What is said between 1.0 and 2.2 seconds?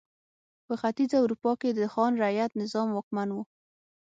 اروپا کې د خان